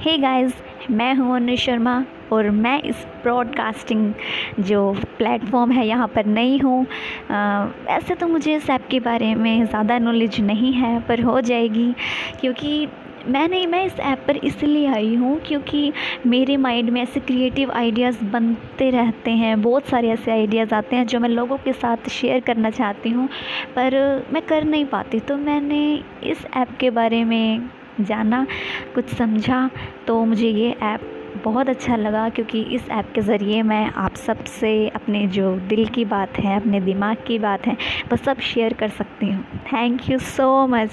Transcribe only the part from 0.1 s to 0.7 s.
guys